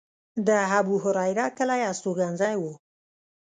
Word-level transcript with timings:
د 0.47 0.49
ابوهریره 0.79 1.45
کلی 1.57 1.81
هستوګنځی 1.89 2.55
و. 2.61 2.63